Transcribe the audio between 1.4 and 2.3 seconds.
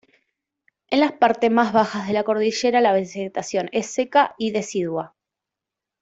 más bajas de la